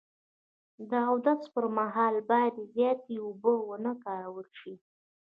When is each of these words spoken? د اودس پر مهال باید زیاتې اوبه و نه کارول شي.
د 0.89 0.91
اودس 1.09 1.41
پر 1.53 1.65
مهال 1.77 2.15
باید 2.29 2.55
زیاتې 2.73 3.13
اوبه 3.25 3.53
و 3.55 3.69
نه 3.85 3.93
کارول 4.03 4.47
شي. 4.59 4.73